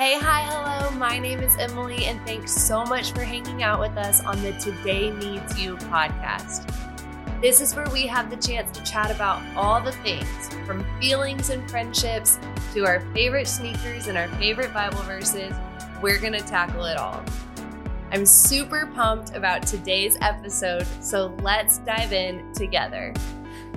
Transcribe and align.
Hey, 0.00 0.18
hi, 0.18 0.44
hello. 0.44 0.90
My 0.96 1.18
name 1.18 1.40
is 1.40 1.58
Emily, 1.58 2.06
and 2.06 2.18
thanks 2.26 2.52
so 2.52 2.86
much 2.86 3.12
for 3.12 3.22
hanging 3.22 3.62
out 3.62 3.78
with 3.78 3.98
us 3.98 4.24
on 4.24 4.40
the 4.40 4.52
Today 4.52 5.10
Needs 5.10 5.60
You 5.60 5.76
podcast. 5.76 6.64
This 7.42 7.60
is 7.60 7.76
where 7.76 7.86
we 7.90 8.06
have 8.06 8.30
the 8.30 8.36
chance 8.38 8.70
to 8.78 8.82
chat 8.82 9.10
about 9.10 9.42
all 9.54 9.78
the 9.78 9.92
things 9.92 10.48
from 10.64 10.86
feelings 11.02 11.50
and 11.50 11.70
friendships 11.70 12.38
to 12.72 12.86
our 12.86 13.00
favorite 13.12 13.46
sneakers 13.46 14.06
and 14.06 14.16
our 14.16 14.28
favorite 14.38 14.72
Bible 14.72 15.02
verses. 15.02 15.52
We're 16.00 16.18
going 16.18 16.32
to 16.32 16.40
tackle 16.40 16.86
it 16.86 16.96
all. 16.96 17.22
I'm 18.10 18.24
super 18.24 18.86
pumped 18.94 19.36
about 19.36 19.66
today's 19.66 20.16
episode, 20.22 20.86
so 21.02 21.36
let's 21.42 21.76
dive 21.76 22.14
in 22.14 22.50
together. 22.54 23.12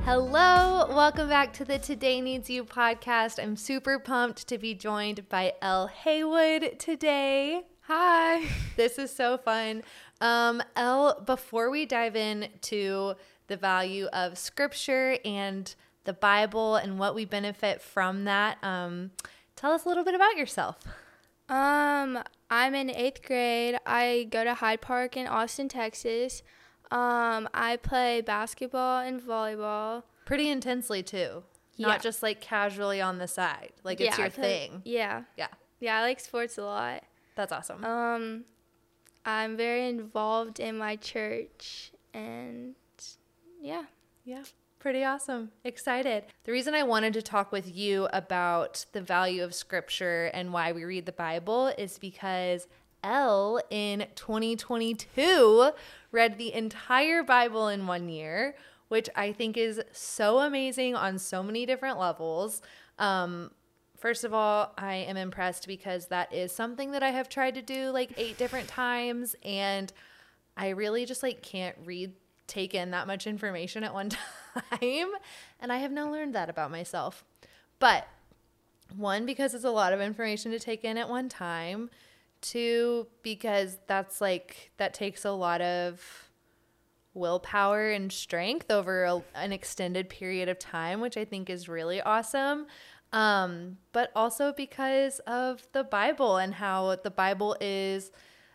Hello, 0.05 0.85
welcome 0.93 1.29
back 1.29 1.53
to 1.53 1.63
the 1.63 1.79
Today 1.79 2.19
Needs 2.19 2.49
You 2.49 2.65
podcast. 2.65 3.41
I'm 3.41 3.55
super 3.55 3.97
pumped 3.97 4.49
to 4.49 4.57
be 4.57 4.73
joined 4.73 5.29
by 5.29 5.53
Elle 5.61 5.87
Haywood 5.87 6.77
today. 6.77 7.61
Hi. 7.83 8.45
This 8.75 8.99
is 8.99 9.15
so 9.15 9.37
fun. 9.37 9.81
Um, 10.19 10.61
Elle, 10.75 11.21
before 11.25 11.69
we 11.69 11.85
dive 11.85 12.17
into 12.17 13.13
the 13.47 13.55
value 13.55 14.07
of 14.07 14.37
scripture 14.37 15.17
and 15.23 15.73
the 16.03 16.11
Bible 16.11 16.75
and 16.75 16.99
what 16.99 17.15
we 17.15 17.23
benefit 17.23 17.81
from 17.81 18.25
that, 18.25 18.57
um, 18.61 19.11
tell 19.55 19.71
us 19.71 19.85
a 19.85 19.87
little 19.87 20.03
bit 20.03 20.15
about 20.15 20.35
yourself. 20.35 20.79
Um, 21.47 22.21
I'm 22.49 22.75
in 22.75 22.89
eighth 22.89 23.23
grade. 23.23 23.77
I 23.85 24.27
go 24.29 24.43
to 24.43 24.55
Hyde 24.55 24.81
Park 24.81 25.15
in 25.15 25.27
Austin, 25.27 25.69
Texas. 25.69 26.43
Um, 26.91 27.49
I 27.53 27.77
play 27.81 28.21
basketball 28.21 28.99
and 28.99 29.21
volleyball. 29.21 30.03
Pretty 30.25 30.49
intensely 30.49 31.03
too. 31.03 31.43
Yeah. 31.75 31.87
Not 31.87 32.01
just 32.01 32.21
like 32.21 32.39
casually 32.39 33.01
on 33.01 33.17
the 33.17 33.27
side. 33.27 33.71
Like 33.83 33.99
it's 33.99 34.17
Yeah, 34.17 34.23
your 34.23 34.29
thing. 34.29 34.81
Yeah. 34.85 35.23
Yeah. 35.37 35.47
Yeah, 35.79 35.97
I 35.97 36.01
like 36.01 36.19
sports 36.19 36.57
a 36.57 36.63
lot. 36.63 37.03
That's 37.35 37.51
awesome. 37.51 37.83
Um, 37.83 38.45
I'm 39.25 39.57
very 39.57 39.87
involved 39.87 40.59
in 40.59 40.77
my 40.77 40.95
church 40.95 41.91
and 42.13 42.75
yeah. 43.61 43.83
Yeah, 44.25 44.43
pretty 44.79 45.03
awesome. 45.03 45.51
Excited. 45.65 46.25
The 46.45 46.53
reason 46.53 46.75
I 46.75 46.83
wanted 46.83 47.13
to 47.13 47.21
talk 47.21 47.51
with 47.51 47.75
you 47.75 48.07
about 48.13 48.85
the 48.93 49.01
value 49.01 49.43
of 49.43 49.53
scripture 49.53 50.31
and 50.33 50.53
why 50.53 50.71
we 50.71 50.85
read 50.85 51.05
the 51.05 51.11
Bible 51.11 51.67
is 51.77 51.97
because 51.97 52.67
Elle 53.03 53.61
in 53.69 54.07
2022 54.15 55.71
read 56.11 56.37
the 56.37 56.53
entire 56.53 57.23
Bible 57.23 57.67
in 57.67 57.87
one 57.87 58.09
year, 58.09 58.55
which 58.87 59.09
I 59.15 59.31
think 59.31 59.57
is 59.57 59.81
so 59.91 60.39
amazing 60.39 60.95
on 60.95 61.19
so 61.19 61.43
many 61.43 61.65
different 61.65 61.99
levels. 61.99 62.61
Um, 62.99 63.51
First 64.03 64.25
of 64.25 64.33
all, 64.33 64.73
I 64.77 64.95
am 64.95 65.15
impressed 65.15 65.65
because 65.65 66.07
that 66.07 66.33
is 66.33 66.51
something 66.51 66.91
that 66.91 67.03
I 67.03 67.11
have 67.11 67.29
tried 67.29 67.55
to 67.55 67.61
do 67.61 67.89
like 67.89 68.11
eight 68.17 68.37
different 68.37 68.67
times 68.67 69.33
and 69.43 69.93
I 70.57 70.71
really 70.71 71.05
just 71.05 71.23
like 71.23 71.41
can't 71.41 71.77
read 71.85 72.11
take 72.45 72.73
in 72.73 72.91
that 72.91 73.07
much 73.07 73.25
information 73.27 73.81
at 73.81 73.93
one 73.93 74.09
time 74.71 75.07
and 75.61 75.71
I 75.71 75.77
have 75.77 75.93
now 75.93 76.11
learned 76.11 76.35
that 76.35 76.49
about 76.49 76.69
myself. 76.69 77.23
But 77.79 78.05
one 78.93 79.25
because 79.25 79.53
it's 79.53 79.63
a 79.63 79.71
lot 79.71 79.93
of 79.93 80.01
information 80.01 80.51
to 80.51 80.59
take 80.59 80.83
in 80.83 80.97
at 80.97 81.07
one 81.07 81.29
time. 81.29 81.89
Two 82.43 83.07
because 83.21 83.77
that's 83.87 84.19
like 84.19 84.71
that 84.75 84.93
takes 84.93 85.23
a 85.23 85.31
lot 85.31 85.61
of 85.61 86.29
willpower 87.13 87.89
and 87.89 88.11
strength 88.11 88.69
over 88.69 89.05
a, 89.05 89.21
an 89.33 89.53
extended 89.53 90.09
period 90.09 90.49
of 90.49 90.59
time, 90.59 90.99
which 90.99 91.15
I 91.15 91.23
think 91.23 91.49
is 91.49 91.69
really 91.69 92.01
awesome. 92.01 92.67
Um, 93.13 93.77
but 93.93 94.11
also 94.13 94.51
because 94.51 95.19
of 95.19 95.65
the 95.71 95.85
Bible 95.85 96.37
and 96.37 96.53
how 96.53 96.97
the 97.01 97.11
Bible 97.11 97.55
is 97.61 98.11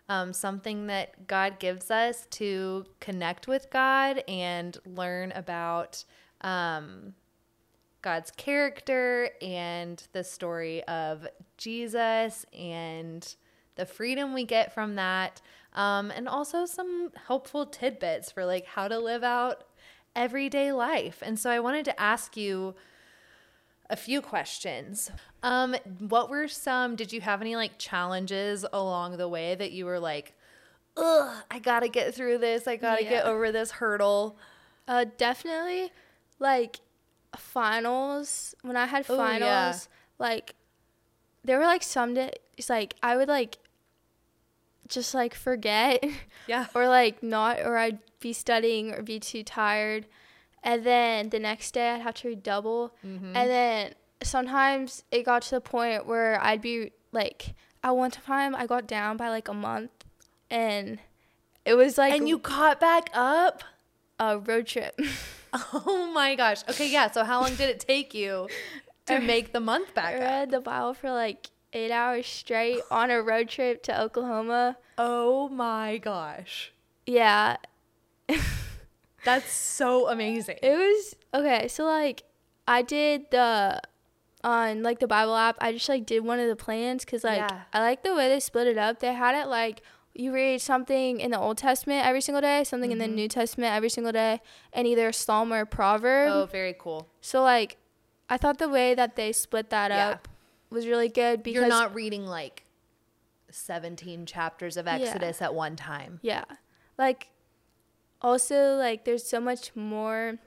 um, 0.09 0.33
something 0.33 0.87
that 0.89 1.27
God 1.27 1.59
gives 1.59 1.91
us 1.91 2.27
to 2.33 2.85
connect 3.01 3.49
with 3.49 3.71
God 3.71 4.23
and 4.29 4.77
learn 4.85 5.33
about 5.33 6.05
um, 6.41 7.15
God's 8.03 8.31
character 8.33 9.31
and 9.41 10.03
the 10.13 10.25
story 10.25 10.83
of 10.85 11.27
Jesus 11.57 12.45
and 12.53 13.35
the 13.79 13.87
freedom 13.87 14.35
we 14.35 14.45
get 14.45 14.75
from 14.75 14.97
that. 14.97 15.41
Um, 15.73 16.11
and 16.11 16.29
also 16.29 16.67
some 16.67 17.13
helpful 17.27 17.65
tidbits 17.65 18.31
for 18.31 18.45
like 18.45 18.67
how 18.67 18.89
to 18.89 18.99
live 18.99 19.25
out 19.25 19.65
everyday 20.15 20.73
life. 20.73 21.23
And 21.25 21.39
so 21.39 21.49
I 21.49 21.61
wanted 21.61 21.85
to 21.87 21.99
ask 21.99 22.37
you 22.37 22.75
a 23.89 23.97
few 23.97 24.21
questions. 24.21 25.11
Um, 25.43 25.77
what 26.01 26.29
were 26.29 26.49
some, 26.49 26.97
did 26.97 27.13
you 27.13 27.21
have 27.21 27.41
any 27.41 27.55
like 27.55 27.79
challenges 27.79 28.67
along 28.73 29.17
the 29.17 29.29
way 29.29 29.55
that 29.55 29.73
you 29.73 29.87
were 29.87 30.01
like, 30.01 30.35
ugh, 30.97 31.37
I 31.51 31.61
gotta 31.61 31.89
get 31.89 32.15
through 32.15 32.39
this, 32.39 32.67
I 32.67 32.77
gotta 32.77 33.05
get 33.05 33.25
over 33.25 33.53
this 33.53 33.71
hurdle? 33.71 34.37
Uh, 34.89 35.07
definitely 35.17 35.93
like 36.41 36.81
finals. 37.37 38.55
When 38.63 38.77
I 38.77 38.87
had 38.87 39.09
Ooh, 39.09 39.17
finals, 39.17 39.41
yeah. 39.41 39.79
like 40.19 40.55
there 41.45 41.59
were 41.59 41.65
like 41.67 41.85
some 41.85 42.15
days 42.15 42.33
like 42.69 42.95
I 43.03 43.17
would 43.17 43.29
like 43.29 43.59
just 44.89 45.15
like 45.15 45.35
forget 45.35 46.05
Yeah. 46.47 46.67
or 46.75 46.89
like 46.89 47.23
not 47.23 47.61
or 47.61 47.77
I'd 47.77 47.99
be 48.21 48.33
studying 48.33 48.93
or 48.95 49.03
be 49.03 49.21
too 49.21 49.43
tired. 49.43 50.07
And 50.63 50.85
then 50.85 51.29
the 51.31 51.39
next 51.39 51.73
day 51.73 51.91
I'd 51.91 52.01
have 52.03 52.15
to 52.17 52.29
read 52.29 52.43
double. 52.43 52.95
Mm-hmm. 53.07 53.37
And 53.37 53.51
then 53.51 53.95
sometimes 54.23 55.05
it 55.11 55.25
got 55.25 55.43
to 55.43 55.51
the 55.53 55.61
point 55.61 56.07
where 56.07 56.41
I'd 56.43 56.61
be 56.61 56.93
like 57.13 57.55
at 57.85 57.91
one 57.97 58.11
time 58.11 58.55
I 58.55 58.67
got 58.67 58.87
down 58.87 59.17
by 59.17 59.29
like 59.29 59.49
a 59.49 59.55
month 59.55 59.91
and 60.51 60.99
it 61.65 61.75
was 61.75 61.97
like 61.99 62.13
and 62.15 62.29
you 62.29 62.39
caught 62.39 62.81
back 62.81 63.11
up? 63.15 63.63
a 64.21 64.39
road 64.39 64.67
trip. 64.67 64.99
Oh 65.73 66.11
my 66.13 66.35
gosh. 66.35 66.63
Okay, 66.69 66.91
yeah. 66.91 67.11
So 67.11 67.25
how 67.25 67.41
long 67.41 67.55
did 67.55 67.71
it 67.71 67.81
take 67.81 68.13
you 68.13 68.49
to 69.07 69.19
make 69.33 69.53
the 69.55 69.61
month 69.61 69.89
I 69.91 69.93
back 69.95 70.15
up? 70.17 70.21
read 70.21 70.51
the 70.51 70.61
Bible 70.61 70.93
for 70.93 71.11
like 71.11 71.49
eight 71.73 71.91
hours 71.91 72.27
straight 72.27 72.81
on 72.91 73.11
a 73.11 73.23
road 73.23 73.49
trip 73.49 73.83
to 73.85 74.01
Oklahoma. 74.01 74.77
Oh 74.97 75.49
my 75.49 75.99
gosh. 75.99 76.73
Yeah, 77.07 77.57
That's 79.25 79.51
so 79.53 80.09
amazing. 80.09 80.59
it 80.63 80.71
was 80.77 81.17
okay. 81.35 81.69
So 81.69 81.85
like, 81.85 82.23
I 82.67 82.83
did 82.83 83.31
the 83.31 83.81
on 84.45 84.83
like 84.83 85.01
the 85.01 85.09
Bible 85.09 85.35
app. 85.37 85.57
I 85.61 85.73
just 85.73 85.89
like 85.89 86.07
did 86.07 86.21
one 86.25 86.39
of 86.39 86.49
the 86.49 86.57
plans 86.57 87.05
because 87.05 87.25
like 87.25 87.39
Yeah. 87.39 87.63
I 87.73 87.81
like 87.81 88.03
the 88.03 88.15
way 88.15 88.29
they 88.29 88.41
split 88.41 88.67
it 88.67 88.79
up. 88.79 89.01
They 89.01 89.13
had 89.13 89.35
it 89.35 89.49
like 89.49 89.83
you 90.15 90.33
read 90.33 90.61
something 90.61 91.21
in 91.21 91.31
the 91.31 91.39
Old 91.39 91.59
Testament 91.59 92.07
every 92.07 92.21
single 92.21 92.41
day, 92.41 92.65
something 92.65 92.91
in 92.93 92.99
the 92.99 93.05
mm-hmm. 93.05 93.15
New 93.15 93.29
Testament 93.29 93.73
every 93.75 93.89
single 93.91 94.13
day, 94.13 94.41
and 94.73 94.87
either 94.87 95.09
a 95.09 95.13
psalm 95.13 95.53
or 95.53 95.61
a 95.61 95.67
proverb. 95.67 96.31
oh, 96.33 96.47
very 96.47 96.75
cool. 96.79 97.09
So 97.21 97.43
like, 97.43 97.77
I 98.29 98.37
thought 98.37 98.59
the 98.59 98.69
way 98.69 98.95
that 98.95 99.17
they 99.17 99.33
split 99.33 99.71
that 99.71 99.91
Yeah. 99.91 100.09
up 100.11 100.29
was 100.71 100.87
really 100.87 101.09
good 101.09 101.43
because 101.43 101.61
You're 101.61 101.69
not 101.69 101.95
reading 101.95 102.27
like 102.27 102.65
17 103.51 104.27
chapters 104.27 104.77
of 104.77 104.87
Exodus 104.87 105.41
at 105.43 105.55
one 105.55 105.77
time. 105.77 106.21
Yeah. 106.23 106.45
Like 106.97 107.31
also 108.21 108.77
like 108.77 109.05
there's 109.05 109.25
so 109.25 109.41
much 109.41 109.75
more 109.75 110.39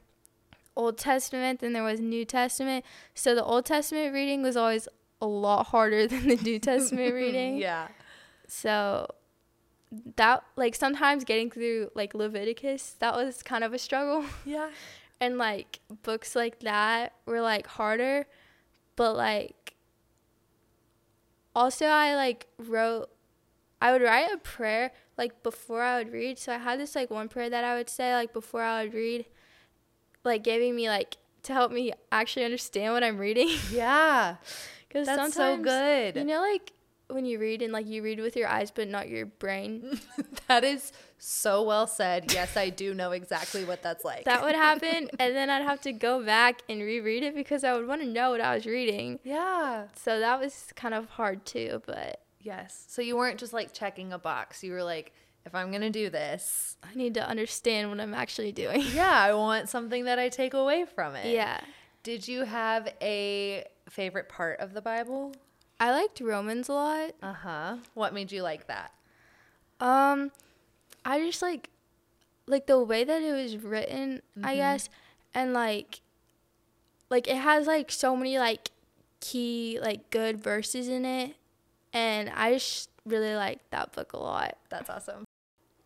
Old 0.76 0.98
Testament 0.98 1.60
than 1.60 1.74
there 1.74 1.84
was 1.84 2.00
New 2.00 2.26
Testament. 2.26 2.86
So 3.14 3.36
the 3.36 3.44
Old 3.44 3.66
Testament 3.66 4.14
reading 4.14 4.42
was 4.42 4.56
always 4.56 4.88
a 5.22 5.28
lot 5.28 5.68
harder 5.68 6.08
than 6.08 6.28
the 6.28 6.38
New 6.38 6.60
Testament 6.60 7.14
reading. 7.14 7.58
Yeah. 7.62 7.88
So 8.48 9.08
that 10.16 10.44
like 10.56 10.76
sometimes 10.76 11.24
getting 11.24 11.50
through 11.50 11.92
like 11.96 12.14
Leviticus, 12.14 12.96
that 13.00 13.16
was 13.16 13.44
kind 13.44 13.64
of 13.64 13.74
a 13.74 13.80
struggle. 13.80 14.26
Yeah. 14.46 14.70
and 15.22 15.38
like 15.38 15.80
books 16.04 16.36
like 16.36 16.60
that 16.62 17.14
were 17.26 17.42
like 17.42 17.68
harder, 17.68 18.26
but 18.96 19.16
like 19.16 19.76
also 21.56 21.86
I 21.86 22.16
like 22.16 22.48
wrote 22.58 23.10
I 23.82 23.92
would 23.92 24.02
write 24.02 24.32
a 24.32 24.38
prayer 24.38 24.92
like 25.18 25.42
before 25.44 25.82
I 25.82 25.98
would 25.98 26.14
read. 26.14 26.38
So 26.38 26.54
I 26.54 26.58
had 26.58 26.80
this 26.80 26.96
like 26.96 27.10
one 27.10 27.28
prayer 27.28 27.50
that 27.50 27.64
I 27.64 27.76
would 27.76 27.90
say 27.90 28.14
like 28.14 28.32
before 28.32 28.62
I 28.62 28.84
would 28.84 28.94
read, 28.94 29.26
like 30.24 30.44
giving 30.44 30.76
me 30.76 30.88
like 30.88 31.18
to 31.44 31.54
help 31.54 31.72
me 31.72 31.92
actually 32.12 32.46
understand 32.46 32.94
what 32.94 33.04
I'm 33.04 33.18
reading. 33.18 33.50
Yeah. 33.72 34.36
Because 34.88 35.08
That's 35.08 35.36
so 35.36 35.56
good. 35.56 36.18
You 36.18 36.26
know, 36.26 36.42
like 36.42 36.74
when 37.14 37.26
you 37.26 37.40
read 37.40 37.62
and 37.62 37.72
like 37.74 37.88
you 37.88 38.02
read 38.04 38.20
with 38.20 38.36
your 38.36 38.48
eyes 38.48 38.72
but 38.72 38.88
not 38.88 39.10
your 39.10 39.26
brain. 39.26 40.00
that 40.48 40.64
is 40.64 40.92
so 41.18 41.62
well 41.64 41.88
said. 41.88 42.32
Yes, 42.34 42.58
I 42.58 42.70
do 42.70 42.94
know 42.94 43.12
exactly 43.12 43.64
what 43.64 43.84
that's 43.84 44.04
like. 44.04 44.26
that 44.26 44.44
would 44.44 44.56
happen, 44.68 45.10
and 45.20 45.36
then 45.36 45.50
I'd 45.50 45.64
have 45.64 45.82
to 45.82 45.94
go 45.94 46.24
back 46.26 46.62
and 46.70 46.82
reread 46.82 47.24
it 47.24 47.36
because 47.36 47.64
I 47.64 47.74
would 47.74 47.88
want 47.88 48.02
to 48.02 48.08
know 48.08 48.32
what 48.32 48.42
I 48.42 48.56
was 48.56 48.66
reading. 48.66 49.20
yeah. 49.24 49.86
So 49.96 50.20
that 50.20 50.40
was 50.40 50.72
kind 50.76 50.94
of 50.94 51.10
hard 51.10 51.46
too, 51.46 51.82
but 51.86 52.22
Yes. 52.44 52.86
So 52.88 53.02
you 53.02 53.16
weren't 53.18 53.40
just 53.40 53.54
like 53.54 53.74
checking 53.74 54.12
a 54.14 54.18
box. 54.18 54.64
You 54.64 54.74
were 54.74 54.84
like, 54.84 55.14
if 55.46 55.54
I'm 55.56 55.70
going 55.70 55.82
to 55.82 55.90
do 55.90 56.10
this, 56.10 56.76
I 56.84 56.96
need 56.96 57.14
to 57.16 57.28
understand 57.28 57.90
what 57.90 58.00
I'm 58.00 58.14
actually 58.14 58.52
doing. 58.52 58.82
yeah, 58.94 59.12
I 59.20 59.34
want 59.34 59.70
something 59.70 60.06
that 60.06 60.20
I 60.20 60.30
take 60.30 60.54
away 60.54 60.86
from 60.86 61.16
it. 61.16 61.28
yeah. 61.34 61.60
Did 62.04 62.28
you 62.28 62.46
have 62.46 62.92
a 63.00 63.64
favorite 63.90 64.28
part 64.28 64.60
of 64.60 64.74
the 64.74 64.82
Bible? 64.82 65.34
I 65.82 65.90
liked 65.92 66.22
Romans 66.22 66.70
a 66.70 66.74
lot. 66.74 67.12
Uh 67.24 67.34
huh. 67.34 67.78
What 67.96 68.14
made 68.14 68.32
you 68.32 68.44
like 68.44 68.68
that? 68.68 68.92
Um, 69.80 70.32
I 71.04 71.20
just 71.20 71.42
like 71.42 71.72
like 72.46 72.68
the 72.68 72.78
way 72.84 73.04
that 73.04 73.22
it 73.24 73.34
was 73.34 73.58
written, 73.58 74.22
I 74.44 74.54
Mhm. 74.54 74.58
guess, 74.58 74.90
and 75.34 75.54
like 75.54 76.02
like 77.10 77.28
it 77.28 77.38
has 77.38 77.66
like 77.68 77.92
so 77.92 78.16
many 78.16 78.38
like 78.38 78.70
key 79.22 79.80
like 79.82 80.10
good 80.12 80.40
verses 80.42 80.88
in 80.88 81.04
it, 81.04 81.36
and 81.94 82.30
I 82.30 82.54
just 82.54 82.90
really 83.06 83.34
like 83.36 83.60
that 83.72 83.92
book 83.94 84.14
a 84.14 84.18
lot. 84.18 84.58
That's 84.70 84.90
awesome. 84.90 85.26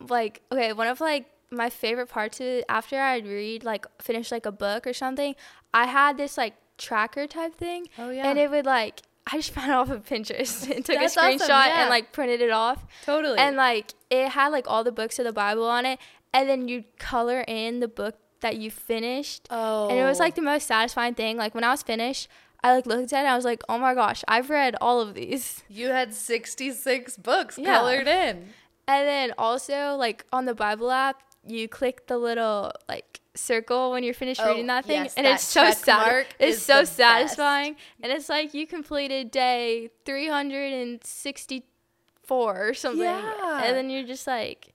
Like 0.10 0.42
okay, 0.52 0.74
one 0.74 0.88
of 0.88 1.00
like 1.00 1.26
my 1.52 1.70
favorite 1.70 2.10
parts 2.10 2.40
of 2.42 2.46
it 2.48 2.66
after 2.68 3.00
I'd 3.00 3.26
read 3.26 3.64
like 3.64 3.86
finish 4.02 4.30
like 4.32 4.46
a 4.46 4.52
book 4.52 4.86
or 4.86 4.94
something, 4.94 5.36
I 5.74 5.86
had 5.86 6.18
this 6.18 6.38
like 6.38 6.56
tracker 6.78 7.28
type 7.28 7.56
thing, 7.56 7.88
Oh 7.98 8.10
and 8.10 8.38
it 8.38 8.50
would 8.52 8.66
like. 8.66 9.02
I 9.32 9.38
just 9.38 9.52
found 9.56 9.72
it 9.72 9.74
off 9.74 9.90
of 9.90 10.06
Pinterest 10.06 10.70
and 10.70 10.86
took 10.86 10.98
That's 11.00 11.18
a 11.18 11.20
awesome, 11.20 11.40
screenshot 11.40 11.48
yeah. 11.68 11.82
and 11.82 11.90
like 11.90 12.12
printed 12.12 12.42
it 12.42 12.52
off 12.52 12.86
totally. 13.06 13.38
and 13.40 13.56
like 13.56 13.94
it 14.10 14.30
had 14.30 14.50
like 14.50 14.66
all 14.68 14.84
the 14.84 14.92
books 14.92 15.18
of 15.20 15.26
the 15.26 15.34
Bible 15.34 15.66
on 15.66 15.86
it, 15.86 16.00
and 16.34 16.48
then 16.50 16.68
you 16.68 16.84
color 17.00 17.44
in 17.48 17.80
the 17.80 17.88
book 17.88 18.18
that 18.42 18.58
you 18.58 18.70
finished, 18.70 19.48
oh, 19.50 19.90
and 19.90 19.98
it 19.98 20.04
was 20.04 20.20
oh. 20.20 20.24
like 20.24 20.36
the 20.36 20.42
most 20.42 20.68
satisfying 20.68 21.16
thing. 21.16 21.38
Like 21.38 21.56
when 21.56 21.64
I 21.64 21.72
was 21.72 21.82
finished, 21.82 22.28
I 22.64 22.74
like 22.74 22.86
looked 22.86 23.14
at 23.14 23.18
it, 23.18 23.20
and 23.20 23.28
I 23.28 23.36
was 23.36 23.46
like, 23.46 23.64
oh 23.68 23.78
my 23.80 23.94
gosh, 23.94 24.24
I've 24.28 24.50
read 24.50 24.76
all 24.82 25.02
of 25.02 25.14
these. 25.16 25.64
you 25.70 25.88
had 25.90 26.14
sixty 26.14 26.72
six 26.72 27.18
books 27.18 27.58
Yeah. 27.58 27.78
colored 27.80 28.08
in. 28.08 28.50
And 28.88 29.08
then 29.08 29.34
also 29.40 29.96
like 29.96 30.26
on 30.32 30.46
the 30.46 30.54
Bible 30.54 30.92
app, 30.92 31.24
you 31.48 31.68
click 31.68 32.06
the 32.08 32.18
little 32.20 32.72
like 32.88 33.22
circle 33.36 33.92
when 33.92 34.04
you're 34.04 34.14
finished 34.14 34.42
Oh, 34.44 34.50
reading 34.50 34.68
that 34.68 34.86
thing, 34.86 35.04
yes, 35.04 35.14
and 35.16 35.26
that 35.26 35.36
it's 35.36 35.44
so 35.44 35.72
sad. 35.72 36.26
It's 36.40 36.62
so 36.62 36.76
the 36.78 36.82
best. 36.82 36.96
satisfying, 36.96 37.76
and 38.02 38.12
it's 38.12 38.30
like 38.30 38.54
you 38.54 38.66
completed 38.68 39.32
day 39.32 39.90
364 40.06 42.70
or 42.70 42.74
something, 42.74 43.02
Yeah. 43.02 43.64
and 43.64 43.76
then 43.76 43.90
you're 43.90 44.06
just 44.08 44.28
like. 44.28 44.72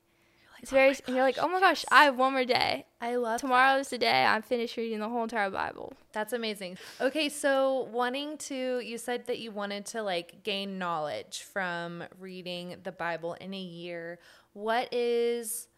It's 0.63 0.71
oh 0.73 0.77
very, 0.77 0.89
and 1.07 1.17
you're 1.17 1.25
like, 1.25 1.39
oh 1.41 1.49
my 1.49 1.59
gosh, 1.59 1.87
I 1.91 2.05
have 2.05 2.19
one 2.19 2.35
more 2.35 2.45
day. 2.45 2.85
I 3.01 3.17
love 3.17 3.41
Tomorrow 3.41 3.79
is 3.79 3.89
the 3.89 3.97
day 3.97 4.27
I'm 4.27 4.43
finished 4.43 4.77
reading 4.77 4.99
the 4.99 5.09
whole 5.09 5.23
entire 5.23 5.49
Bible. 5.49 5.95
That's 6.13 6.35
amazing. 6.35 6.77
Okay, 7.01 7.31
so 7.31 7.89
wanting 7.91 8.37
to, 8.37 8.81
you 8.81 8.99
said 8.99 9.25
that 9.29 9.39
you 9.39 9.53
wanted 9.53 9.87
to 9.87 10.03
like 10.03 10.43
gain 10.45 10.77
knowledge 10.79 11.45
from 11.51 12.05
reading 12.19 12.77
the 12.83 12.93
Bible 12.93 13.33
in 13.41 13.55
a 13.55 13.59
year. 13.59 14.19
What 14.53 14.93
is, 14.93 15.69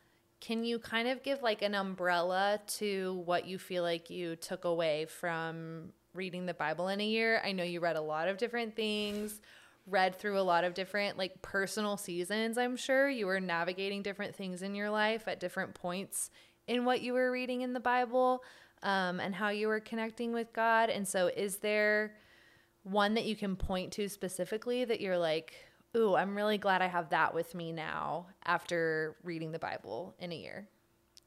can 0.42 0.64
you 0.64 0.80
kind 0.80 1.06
of 1.06 1.22
give 1.22 1.40
like 1.40 1.62
an 1.62 1.72
umbrella 1.72 2.58
to 2.66 3.22
what 3.24 3.46
you 3.46 3.58
feel 3.58 3.84
like 3.84 4.10
you 4.10 4.34
took 4.34 4.64
away 4.64 5.06
from 5.06 5.92
reading 6.14 6.46
the 6.46 6.52
Bible 6.52 6.88
in 6.88 7.00
a 7.00 7.06
year? 7.06 7.40
I 7.44 7.52
know 7.52 7.62
you 7.62 7.78
read 7.78 7.94
a 7.94 8.00
lot 8.00 8.26
of 8.26 8.38
different 8.38 8.74
things, 8.74 9.40
read 9.86 10.16
through 10.16 10.40
a 10.40 10.42
lot 10.42 10.64
of 10.64 10.74
different 10.74 11.16
like 11.16 11.40
personal 11.42 11.96
seasons, 11.96 12.58
I'm 12.58 12.76
sure. 12.76 13.08
You 13.08 13.26
were 13.26 13.38
navigating 13.38 14.02
different 14.02 14.34
things 14.34 14.62
in 14.62 14.74
your 14.74 14.90
life 14.90 15.28
at 15.28 15.38
different 15.38 15.74
points 15.74 16.28
in 16.66 16.84
what 16.84 17.02
you 17.02 17.12
were 17.12 17.30
reading 17.30 17.60
in 17.60 17.72
the 17.72 17.78
Bible 17.78 18.42
um, 18.82 19.20
and 19.20 19.36
how 19.36 19.50
you 19.50 19.68
were 19.68 19.78
connecting 19.78 20.32
with 20.32 20.52
God. 20.52 20.90
And 20.90 21.06
so, 21.06 21.28
is 21.28 21.58
there 21.58 22.14
one 22.82 23.14
that 23.14 23.26
you 23.26 23.36
can 23.36 23.54
point 23.54 23.92
to 23.92 24.08
specifically 24.08 24.84
that 24.86 25.00
you're 25.00 25.18
like, 25.18 25.54
ooh, 25.96 26.14
I'm 26.14 26.36
really 26.36 26.58
glad 26.58 26.82
I 26.82 26.86
have 26.86 27.10
that 27.10 27.34
with 27.34 27.54
me 27.54 27.72
now 27.72 28.26
after 28.44 29.16
reading 29.22 29.52
the 29.52 29.58
Bible 29.58 30.14
in 30.18 30.32
a 30.32 30.36
year? 30.36 30.68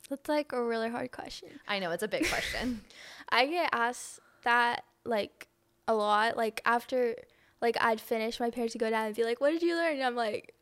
That's 0.10 0.30
like 0.30 0.52
a 0.52 0.64
really 0.64 0.90
hard 0.90 1.12
question. 1.12 1.50
I 1.68 1.80
know 1.80 1.92
it's 1.92 2.04
a 2.04 2.08
big 2.08 2.28
question. 2.30 2.82
I 3.30 3.48
get 3.48 3.70
asked 3.72 4.20
that 4.44 4.84
like 5.04 5.48
a 5.88 5.96
lot. 5.96 6.38
Like 6.38 6.62
after 6.66 7.16
like 7.62 7.78
I'd 7.82 8.02
finish, 8.02 8.40
my 8.40 8.50
parents 8.50 8.76
would 8.76 8.80
go 8.80 8.90
down 8.90 9.08
and 9.08 9.16
be 9.16 9.24
like, 9.24 9.42
"What 9.42 9.52
did 9.52 9.62
you 9.64 9.76
learn?" 9.76 9.94
And 9.94 10.04
I'm 10.04 10.16
like, 10.16 10.54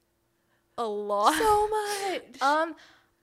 "A 0.78 0.86
lot." 0.86 1.36
so 1.36 1.68
much. 1.68 2.24
Um, 2.42 2.76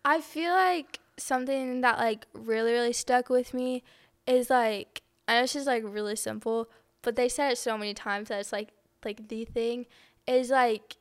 I 0.05 0.21
feel 0.21 0.53
like 0.53 0.99
something 1.17 1.83
that 1.83 1.99
like 1.99 2.27
really 2.33 2.73
really 2.73 2.93
stuck 2.93 3.29
with 3.29 3.53
me 3.55 3.83
is 4.27 4.51
like 4.51 5.03
I 5.29 5.35
know 5.35 5.43
it's 5.45 5.53
just 5.53 5.67
like 5.67 5.83
really 5.87 6.17
simple, 6.17 6.69
but 7.03 7.17
they 7.17 7.29
said 7.29 7.53
it 7.53 7.59
so 7.59 7.79
many 7.79 7.95
times 7.95 8.29
that 8.29 8.41
it's 8.41 8.53
like 8.53 8.71
like 9.05 9.29
the 9.29 9.45
thing 9.45 9.87
is 10.31 10.51
like 10.51 10.97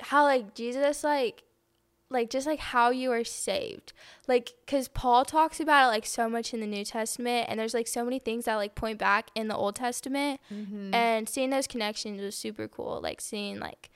how 0.00 0.24
like 0.24 0.54
Jesus 0.54 1.02
like 1.02 1.42
like 2.10 2.28
just 2.28 2.46
like 2.46 2.58
how 2.60 2.90
you 2.90 3.10
are 3.10 3.24
saved 3.24 3.94
like 4.28 4.52
because 4.66 4.86
paul 4.88 5.24
talks 5.24 5.58
about 5.60 5.86
it 5.86 5.88
like 5.88 6.04
so 6.04 6.28
much 6.28 6.52
in 6.52 6.60
the 6.60 6.66
new 6.66 6.84
testament 6.84 7.46
and 7.48 7.58
there's 7.58 7.72
like 7.72 7.86
so 7.88 8.04
many 8.04 8.18
things 8.18 8.44
that 8.44 8.56
like 8.56 8.74
point 8.74 8.98
back 8.98 9.30
in 9.34 9.48
the 9.48 9.56
old 9.56 9.74
testament 9.74 10.38
Mhm. 10.52 10.94
and 10.94 11.26
seeing 11.26 11.48
those 11.48 11.66
connections 11.66 12.20
was 12.20 12.36
super 12.36 12.68
cool 12.68 13.00
like 13.02 13.22
seeing 13.22 13.58
like 13.60 13.88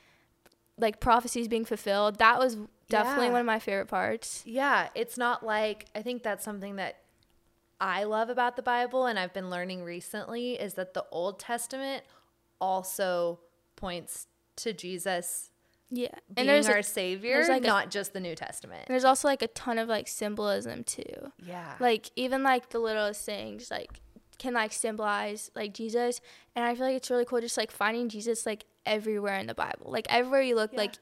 like 0.79 0.99
prophecies 0.99 1.47
being 1.47 1.67
fulfilled 1.67 2.17
that 2.17 2.39
was 2.39 2.57
definitely 2.89 3.27
Yeah. 3.27 3.33
one 3.33 3.41
of 3.41 3.47
my 3.47 3.59
favorite 3.59 3.89
parts 3.89 4.43
Yeah, 4.47 4.89
it's 4.95 5.19
not 5.19 5.45
like 5.45 5.85
I 5.95 6.01
think 6.01 6.23
that's 6.23 6.43
something 6.45 6.77
that 6.77 6.97
I 7.79 8.05
love 8.05 8.31
about 8.31 8.57
the 8.57 8.63
Bible 8.63 9.05
and 9.05 9.19
I've 9.19 9.35
been 9.35 9.51
learning 9.51 9.85
recently 9.85 10.55
is 10.55 10.73
that 10.75 10.95
the 10.95 11.05
Old 11.11 11.39
Testament 11.39 12.03
also 12.63 13.41
points 13.77 14.27
to 14.57 14.73
Jesus 14.73 15.51
yeah 15.91 16.09
being 16.09 16.39
and 16.39 16.49
there's 16.49 16.69
our 16.69 16.77
like, 16.77 16.85
savior, 16.85 17.35
there's 17.35 17.49
like 17.49 17.63
a- 17.63 17.67
not 17.67 17.91
just 17.91 18.13
the 18.13 18.21
New 18.21 18.35
Testament. 18.35 18.87
there's 18.89 19.05
also 19.05 19.29
like 19.29 19.43
a 19.43 19.47
ton 19.49 19.79
of 19.79 19.89
like 19.89 20.09
symbolism 20.09 20.83
too 20.85 21.31
Yeah. 21.45 21.75
like 21.79 22.11
even 22.17 22.43
like 22.43 22.71
the 22.71 22.79
littlest 22.81 23.25
things 23.25 23.71
like 23.71 24.01
can 24.39 24.53
like 24.55 24.73
symbolize 24.73 25.51
like 25.55 25.73
jesus 25.73 26.21
and 26.55 26.65
i 26.65 26.75
feel 26.75 26.85
like 26.87 26.97
it's 26.97 27.09
really 27.11 27.25
cool 27.25 27.41
just 27.41 27.57
like 27.57 27.71
finding 27.71 28.09
jesus 28.09 28.45
like 28.45 28.65
everywhere 28.85 29.39
in 29.39 29.47
the 29.47 29.55
bible 29.55 29.91
like 29.91 30.07
everywhere 30.11 30.43
you 30.43 30.57
look 30.57 30.73
Yeah. 30.73 30.81
like 30.81 30.95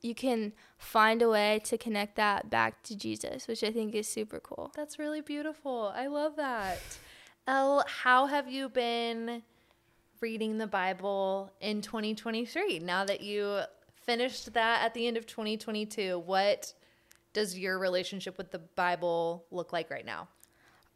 you 0.00 0.14
can 0.16 0.52
find 0.78 1.22
a 1.22 1.28
way 1.28 1.60
to 1.64 1.78
connect 1.78 2.16
that 2.16 2.48
back 2.50 2.82
to 2.84 2.96
jesus 2.96 3.46
which 3.46 3.62
i 3.62 3.70
think 3.70 3.94
is 3.94 4.08
super 4.08 4.40
cool 4.40 4.72
That's 4.74 4.98
really 4.98 5.20
beautiful. 5.20 5.92
I 5.94 6.06
love 6.08 6.36
that. 6.36 6.80
Elle, 7.46 7.84
how 8.02 8.26
have 8.26 8.50
you 8.50 8.68
been 8.68 9.42
reading 10.22 10.56
the 10.58 10.66
Bible 10.66 11.50
in 11.60 11.82
2023? 11.82 12.78
Now 12.78 13.04
that 13.04 13.20
you 13.20 13.60
finished 13.94 14.54
that 14.54 14.82
at 14.84 14.94
the 14.94 15.06
end 15.06 15.16
of 15.16 15.26
2022, 15.26 16.20
what 16.20 16.72
does 17.32 17.58
your 17.58 17.78
relationship 17.78 18.38
with 18.38 18.50
the 18.52 18.58
Bible 18.60 19.44
look 19.50 19.72
like 19.72 19.90
right 19.90 20.06
now? 20.06 20.28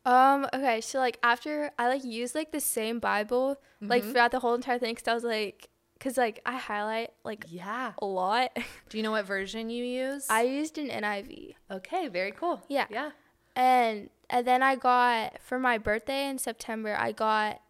um 0.04 0.46
okay 0.54 0.80
so 0.80 1.00
like 1.00 1.18
after 1.24 1.72
i 1.80 1.88
like 1.88 2.04
use 2.04 2.32
like 2.32 2.52
the 2.52 2.60
same 2.60 3.00
bible 3.00 3.56
like 3.80 4.04
Mhm. 4.04 4.12
throughout 4.12 4.30
the 4.30 4.38
whole 4.38 4.54
entire 4.54 4.78
thing 4.78 4.94
because 4.94 5.08
i 5.08 5.14
was 5.14 5.24
like 5.24 5.68
because 5.94 6.16
like 6.16 6.38
i 6.46 6.56
highlight 6.56 7.10
like 7.24 7.44
Yeah. 7.48 7.90
a 8.00 8.06
lot 8.06 8.56
Do 8.88 8.98
you 8.98 9.02
know 9.02 9.10
what 9.10 9.26
version 9.26 9.68
you 9.68 9.84
use? 9.84 10.26
i 10.30 10.42
used 10.42 10.78
an 10.78 10.90
niv 10.90 11.56
Okay, 11.72 12.06
very 12.06 12.30
cool. 12.30 12.62
Yeah. 12.68 12.86
Yeah. 12.88 13.10
and 13.56 14.08
and 14.30 14.46
then 14.46 14.62
I 14.62 14.76
got 14.76 15.40
for 15.42 15.58
my 15.58 15.76
birthday 15.76 16.28
in 16.28 16.38
September 16.38 16.94
I 16.96 17.10
got 17.10 17.60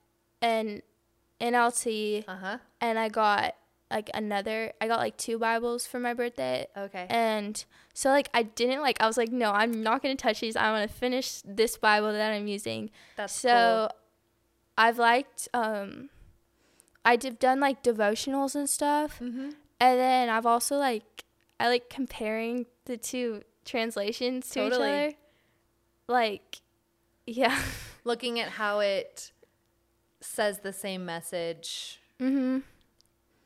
an 0.43 0.83
NLT 1.41 2.25
Uh-huh. 2.29 2.59
and 2.81 2.99
I 2.99 3.09
got 3.09 3.55
like 3.91 4.11
another 4.15 4.73
I 4.81 4.89
got 4.89 4.99
like 4.99 5.17
two 5.17 5.39
Bibles 5.39 5.87
for 5.87 6.01
my 6.01 6.13
birthday 6.15 6.67
Okay. 6.77 7.07
and 7.09 7.65
so 7.95 8.09
like 8.11 8.29
I 8.35 8.43
didn't 8.43 8.81
like 8.81 9.01
I 9.01 9.07
was 9.07 9.17
like 9.17 9.31
no 9.31 9.53
I'm 9.53 9.83
not 9.83 10.03
going 10.03 10.17
to 10.17 10.21
touch 10.21 10.41
these 10.41 10.57
I 10.57 10.71
want 10.73 10.91
to 10.91 10.97
finish 10.97 11.41
this 11.45 11.77
Bible 11.77 12.13
that 12.13 12.33
I'm 12.33 12.49
using 12.49 12.91
That's 13.17 13.33
so 13.33 13.89
I've 14.77 14.99
liked 14.99 15.49
um 15.55 16.11
I 17.05 17.15
did 17.17 17.39
done 17.39 17.61
like 17.61 17.83
devotionals 17.85 18.55
and 18.57 18.69
stuff. 18.69 19.21
Mm-hmm. 19.21 19.51
and 19.81 19.99
then 20.01 20.29
I've 20.31 20.47
also 20.47 20.77
like 20.79 21.25
I 21.61 21.69
like 21.69 21.89
comparing 21.89 22.67
the 22.87 22.97
two 22.97 23.43
translations 23.65 24.51
to 24.51 24.69
Totally. 24.69 24.89
each 24.89 25.07
other. 25.09 25.17
Like 26.09 26.61
yeah. 27.27 27.59
Looking 28.05 28.39
at 28.41 28.51
how 28.51 28.81
it 28.81 29.33
says 30.27 30.61
the 30.61 30.73
same 30.73 31.05
message 31.05 32.01
mhm. 32.21 32.63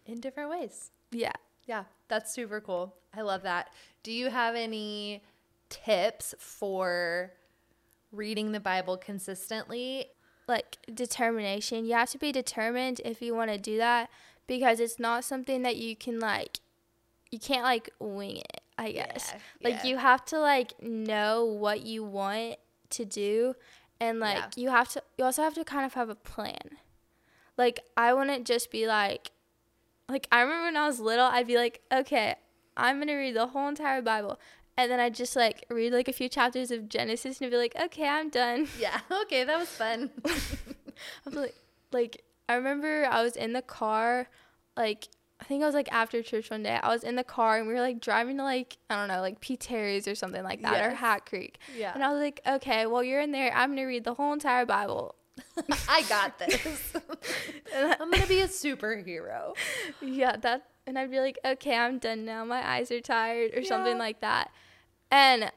in 0.07 0.21
different 0.21 0.51
ways. 0.51 0.91
Yeah. 1.11 1.33
Yeah, 1.67 1.85
that's 2.09 2.33
super 2.33 2.61
cool. 2.61 2.97
I 3.15 3.23
love 3.23 3.43
that. 3.43 3.73
Do 4.03 4.13
you 4.13 4.31
have 4.31 4.55
any 4.55 5.23
tips 5.69 6.35
for 6.39 7.33
reading 8.13 8.53
the 8.53 8.61
Bible 8.61 8.97
consistently? 8.97 10.07
Like 10.49 10.79
determination. 10.93 11.85
You 11.85 11.93
have 11.95 12.11
to 12.11 12.19
be 12.19 12.33
determined 12.33 13.01
if 13.05 13.23
you 13.23 13.35
want 13.35 13.51
to 13.53 13.59
do 13.59 13.77
that 13.79 14.11
because 14.47 14.81
it's 14.81 14.99
not 14.99 15.25
something 15.25 15.63
that 15.63 15.77
you 15.77 15.95
can 15.95 16.19
like 16.19 16.59
you 17.31 17.39
can't 17.39 17.63
like 17.63 17.91
wing 18.01 18.39
it, 18.39 18.61
I 18.77 18.91
guess. 18.91 19.33
Yeah, 19.33 19.71
Like 19.71 19.85
yeah. 19.85 19.91
you 19.91 19.97
have 19.99 20.25
to 20.27 20.41
like 20.41 20.83
know 20.83 21.45
what 21.45 21.83
you 21.83 22.03
want 22.03 22.57
to 22.91 23.05
do 23.05 23.55
and 24.01 24.19
like 24.21 24.37
Yeah. 24.37 24.49
you 24.57 24.71
have 24.71 24.89
to 24.91 25.03
you 25.19 25.25
also 25.25 25.43
have 25.43 25.55
to 25.55 25.65
kind 25.65 25.85
of 25.87 25.95
have 25.95 26.09
a 26.09 26.15
plan. 26.15 26.79
Like 27.57 27.81
I 27.97 28.13
wouldn't 28.15 28.47
just 28.47 28.71
be 28.71 28.87
like 28.87 29.31
like 30.09 30.27
I 30.33 30.41
remember 30.41 30.65
when 30.65 30.77
I 30.77 30.87
was 30.87 30.99
little 31.01 31.27
I'd 31.27 31.47
be 31.47 31.57
like, 31.57 31.83
"Okay, 31.93 32.37
I'm 32.77 33.01
to 33.07 33.15
read 33.15 33.37
the 33.37 33.49
whole 33.49 33.69
entire 33.69 34.03
Bible." 34.03 34.39
And 34.77 34.91
then 34.91 34.99
I'd 34.99 35.15
just 35.15 35.37
like 35.37 35.67
read 35.69 35.93
like 35.93 36.09
a 36.09 36.13
few 36.13 36.29
chapters 36.29 36.71
of 36.71 36.89
Genesis 36.89 37.41
and 37.41 37.51
be 37.51 37.57
like, 37.57 37.77
"Okay, 37.81 38.09
I'm 38.09 38.31
done." 38.31 38.67
Yeah, 38.79 38.99
okay, 39.23 39.45
that 39.45 39.59
was 39.59 39.69
fun. 39.69 40.11
I'm 41.27 41.33
like, 41.35 41.55
like 41.93 42.25
I 42.49 42.55
remember 42.55 43.07
I 43.11 43.23
was 43.23 43.37
in 43.37 43.53
the 43.53 43.63
car 43.63 44.29
like 44.77 45.09
I 45.41 45.45
think 45.45 45.63
I 45.63 45.67
was 45.67 45.75
like 45.75 45.91
after 45.91 46.23
church 46.23 46.51
one 46.51 46.63
day. 46.63 46.79
I 46.83 46.89
was 46.89 47.03
in 47.03 47.17
the 47.17 47.25
car 47.25 47.59
and 47.59 47.67
we 47.67 47.75
were 47.75 47.81
like 47.81 48.01
driving 48.01 48.37
to 48.37 48.45
like 48.45 48.77
I 48.89 48.97
don't 48.97 49.09
know 49.09 49.21
like 49.21 49.41
P 49.41 49.57
Terry's 49.57 50.07
or 50.07 50.15
something 50.15 50.45
like 50.45 50.63
that 50.63 50.85
or 50.85 50.95
Hat 50.95 51.27
Creek. 51.27 51.59
Yeah. 51.77 51.93
And 51.95 52.05
I 52.05 52.13
was 52.13 52.21
like, 52.21 52.41
okay, 52.47 52.87
well 52.87 53.03
you're 53.03 53.21
in 53.21 53.33
there. 53.33 53.53
I'm 53.55 53.71
gonna 53.71 53.87
read 53.87 54.05
the 54.05 54.15
whole 54.15 54.33
entire 54.33 54.67
Bible. 54.67 55.15
I 55.89 56.03
got 56.09 56.39
this. 56.39 56.93
I'm 57.77 58.11
gonna 58.11 58.27
be 58.27 58.41
a 58.41 58.49
superhero. 58.49 59.55
yeah, 60.03 60.37
that. 60.37 60.67
And 60.87 60.99
I'd 60.99 61.11
be 61.11 61.21
like, 61.21 61.39
okay, 61.45 61.77
I'm 61.77 61.99
done 61.99 62.25
now. 62.25 62.45
My 62.45 62.69
eyes 62.69 62.91
are 62.91 63.01
tired 63.01 63.53
or 63.57 63.63
something 63.65 63.97
like 63.99 64.21
that. 64.21 64.51
And 65.11 65.53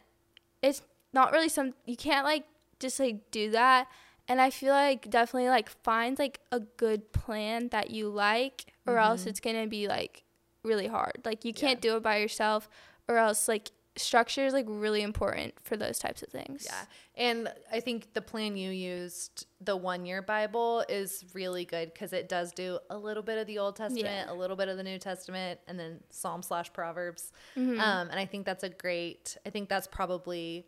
it's 0.62 0.82
not 1.12 1.32
really 1.32 1.50
some. 1.50 1.74
You 1.86 1.98
can't 1.98 2.26
like 2.26 2.46
just 2.80 3.00
like 3.00 3.32
do 3.32 3.52
that. 3.52 3.88
And 4.28 4.40
I 4.40 4.50
feel 4.50 4.74
like 4.74 5.10
definitely 5.10 5.50
like 5.50 5.70
find 5.70 6.18
like 6.18 6.40
a 6.52 6.60
good 6.60 7.12
plan 7.12 7.70
that 7.70 7.90
you 7.90 8.10
like, 8.10 8.73
or 8.86 8.98
else 8.98 9.26
it's 9.26 9.40
gonna 9.40 9.68
be 9.68 9.88
like 9.88 10.24
really 10.64 10.88
hard. 10.88 11.20
Like 11.26 11.46
you 11.46 11.54
can't 11.54 11.82
do 11.82 11.96
it 11.98 12.04
by 12.04 12.18
yourself, 12.18 12.70
or 13.08 13.18
else 13.18 13.48
like 13.48 13.72
structure 13.96 14.44
is 14.46 14.54
like 14.54 14.66
really 14.68 15.04
important 15.04 15.54
for 15.62 15.78
those 15.78 16.00
types 16.00 16.24
of 16.24 16.30
things. 16.30 16.66
Yeah. 16.66 16.86
And 17.16 17.54
I 17.72 17.80
think 17.80 18.14
the 18.14 18.22
plan 18.22 18.58
you 18.58 18.72
used, 18.72 19.46
the 19.62 19.78
one 19.78 20.04
year 20.06 20.24
Bible, 20.24 20.84
is 20.90 21.24
really 21.36 21.64
good 21.64 21.94
because 21.94 22.12
it 22.12 22.28
does 22.28 22.52
do 22.54 22.80
a 22.90 22.98
little 22.98 23.22
bit 23.22 23.38
of 23.38 23.46
the 23.46 23.60
Old 23.60 23.76
Testament, 23.76 24.06
Yeah. 24.28 24.32
a 24.32 24.34
little 24.34 24.56
bit 24.56 24.68
of 24.68 24.78
the 24.78 24.84
New 24.84 24.98
Testament, 24.98 25.60
and 25.68 25.80
then 25.80 26.00
Psalm 26.10 26.42
slash 26.42 26.74
Proverbs. 26.74 27.32
Mm-hmm. 27.56 27.80
Um, 27.80 28.10
and 28.10 28.20
I 28.20 28.26
think 28.26 28.48
that's 28.48 28.64
a 28.64 28.70
great, 28.70 29.38
I 29.46 29.52
think 29.52 29.70
that's 29.70 29.86
probably 29.86 30.66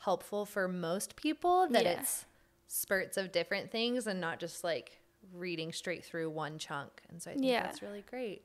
helpful 0.00 0.44
for 0.44 0.68
most 0.68 1.16
people 1.16 1.66
that 1.70 1.84
Yeah. 1.84 2.00
it's 2.00 2.26
spurts 2.66 3.16
of 3.16 3.32
different 3.32 3.70
things 3.70 4.06
and 4.06 4.20
not 4.20 4.38
just 4.38 4.62
like 4.64 5.00
reading 5.32 5.72
straight 5.72 6.04
through 6.04 6.30
one 6.30 6.58
chunk. 6.58 7.02
And 7.08 7.22
so 7.22 7.30
I 7.30 7.34
think 7.34 7.46
Yeah. 7.46 7.62
that's 7.62 7.82
really 7.82 8.02
great. 8.08 8.44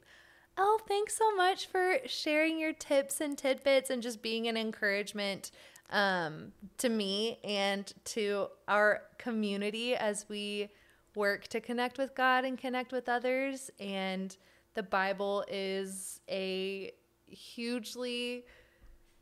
Oh, 0.58 0.80
thanks 0.88 1.18
so 1.18 1.34
much 1.36 1.68
for 1.68 2.00
sharing 2.06 2.60
your 2.60 2.74
tips 2.74 3.22
and 3.22 3.38
tidbits 3.38 3.90
and 3.90 4.02
just 4.04 4.22
being 4.22 4.48
an 4.48 4.58
encouragement 4.58 5.52
um, 5.90 6.52
to 6.78 6.90
me 6.90 7.40
and 7.44 7.92
to 8.06 8.48
our 8.68 9.04
community 9.18 9.96
as 9.96 10.26
we 10.30 10.70
work 11.16 11.48
to 11.50 11.60
connect 11.60 11.98
with 11.98 12.16
God 12.16 12.46
and 12.46 12.58
connect 12.58 12.92
with 12.92 13.10
others. 13.10 13.70
And 13.80 14.36
the 14.74 14.84
Bible 14.84 15.46
is 15.50 16.22
a 16.30 16.92
hugely 17.28 18.46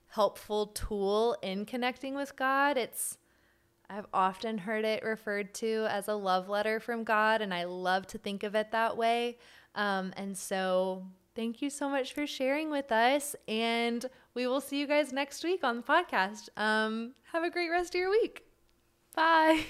helpful 0.07 0.67
tool 0.67 1.37
in 1.41 1.65
connecting 1.65 2.15
with 2.15 2.35
God. 2.35 2.77
It's 2.77 3.17
I've 3.89 4.05
often 4.13 4.57
heard 4.57 4.85
it 4.85 5.03
referred 5.03 5.53
to 5.55 5.87
as 5.89 6.07
a 6.07 6.13
love 6.13 6.47
letter 6.47 6.79
from 6.79 7.03
God, 7.03 7.41
and 7.41 7.53
I 7.53 7.63
love 7.63 8.05
to 8.07 8.17
think 8.17 8.43
of 8.43 8.55
it 8.55 8.71
that 8.71 8.97
way. 8.97 9.37
Um, 9.75 10.13
and 10.15 10.37
so, 10.37 11.05
thank 11.35 11.61
you 11.61 11.69
so 11.69 11.89
much 11.89 12.13
for 12.13 12.27
sharing 12.27 12.69
with 12.69 12.91
us. 12.91 13.35
And 13.47 14.05
we 14.33 14.45
will 14.45 14.61
see 14.61 14.79
you 14.79 14.87
guys 14.87 15.11
next 15.11 15.43
week 15.43 15.63
on 15.63 15.77
the 15.77 15.83
podcast. 15.83 16.49
Um, 16.57 17.13
have 17.31 17.43
a 17.43 17.49
great 17.49 17.69
rest 17.69 17.95
of 17.95 17.99
your 17.99 18.11
week. 18.11 18.43
Bye. 19.15 19.65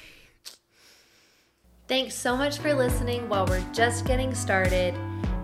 Thanks 1.87 2.13
so 2.13 2.35
much 2.37 2.59
for 2.59 2.73
listening 2.73 3.27
while 3.29 3.47
we're 3.47 3.65
just 3.73 4.05
getting 4.05 4.35
started. 4.35 4.93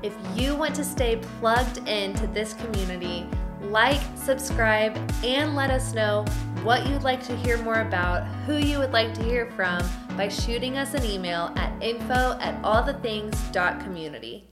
If 0.03 0.13
you 0.35 0.55
want 0.55 0.75
to 0.75 0.83
stay 0.83 1.19
plugged 1.39 1.77
into 1.87 2.27
this 2.27 2.53
community, 2.53 3.27
like, 3.71 4.01
subscribe, 4.15 4.95
and 5.23 5.55
let 5.55 5.69
us 5.69 5.93
know 5.93 6.25
what 6.63 6.87
you'd 6.87 7.03
like 7.03 7.23
to 7.23 7.35
hear 7.37 7.57
more 7.57 7.81
about, 7.81 8.25
who 8.45 8.57
you 8.57 8.79
would 8.79 8.91
like 8.91 9.13
to 9.13 9.23
hear 9.23 9.51
from 9.51 9.87
by 10.17 10.27
shooting 10.27 10.77
us 10.77 10.93
an 10.93 11.03
email 11.03 11.51
at 11.55 11.71
info 11.81 12.37
at 12.39 12.61
allthethings.community. 12.63 14.49